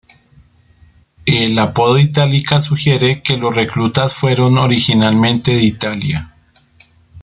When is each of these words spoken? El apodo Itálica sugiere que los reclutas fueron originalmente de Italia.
El 1.27 1.59
apodo 1.59 1.99
Itálica 1.99 2.59
sugiere 2.59 3.21
que 3.21 3.37
los 3.37 3.53
reclutas 3.55 4.15
fueron 4.15 4.57
originalmente 4.57 5.51
de 5.53 5.63
Italia. 5.63 6.33